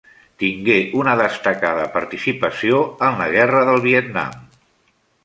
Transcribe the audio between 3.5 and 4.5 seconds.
del Vietnam.